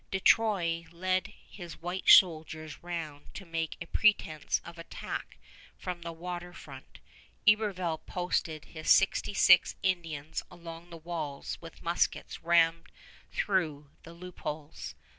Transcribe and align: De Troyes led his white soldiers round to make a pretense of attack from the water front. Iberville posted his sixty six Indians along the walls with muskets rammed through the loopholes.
De 0.09 0.19
Troyes 0.19 0.91
led 0.91 1.27
his 1.51 1.79
white 1.79 2.09
soldiers 2.09 2.81
round 2.81 3.31
to 3.35 3.45
make 3.45 3.77
a 3.79 3.85
pretense 3.85 4.59
of 4.65 4.79
attack 4.79 5.37
from 5.77 6.01
the 6.01 6.11
water 6.11 6.53
front. 6.53 6.97
Iberville 7.47 7.99
posted 8.07 8.65
his 8.65 8.89
sixty 8.89 9.35
six 9.35 9.75
Indians 9.83 10.41
along 10.49 10.89
the 10.89 10.97
walls 10.97 11.59
with 11.61 11.83
muskets 11.83 12.41
rammed 12.41 12.89
through 13.31 13.91
the 14.01 14.13
loopholes. 14.13 14.95